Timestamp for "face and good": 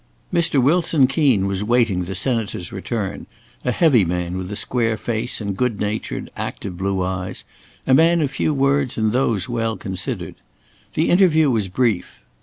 4.97-5.79